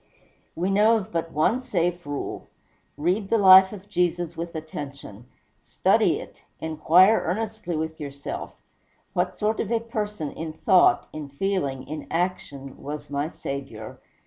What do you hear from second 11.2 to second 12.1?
feeling, in